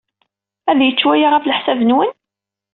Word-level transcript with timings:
Ad 0.71 0.79
yečč 0.81 1.01
waya, 1.07 1.27
ɣef 1.29 1.45
leḥsab-nwen? 1.45 2.11